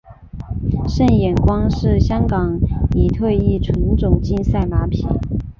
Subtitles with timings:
[0.89, 2.59] 胜眼光是香港
[2.95, 5.05] 已退役纯种竞赛马匹。